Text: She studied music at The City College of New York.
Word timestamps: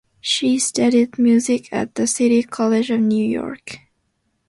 She 0.19 0.57
studied 0.57 1.19
music 1.19 1.71
at 1.71 1.93
The 1.93 2.07
City 2.07 2.41
College 2.41 2.89
of 2.89 3.01
New 3.01 3.23
York. 3.23 3.77